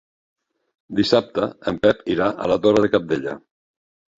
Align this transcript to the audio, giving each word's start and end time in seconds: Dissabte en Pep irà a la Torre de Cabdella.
Dissabte 0.99 1.45
en 1.73 1.79
Pep 1.85 2.01
irà 2.15 2.31
a 2.47 2.51
la 2.53 2.59
Torre 2.67 2.85
de 2.87 2.93
Cabdella. 2.97 3.37